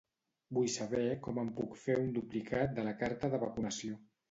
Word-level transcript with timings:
Vull 0.57 0.71
saber 0.75 1.01
com 1.27 1.37
em 1.43 1.51
puc 1.59 1.77
fer 1.83 1.99
un 2.05 2.11
duplicat 2.17 2.75
de 2.81 2.89
la 2.91 2.97
carta 3.05 3.33
de 3.37 3.45
vacunació. 3.47 4.03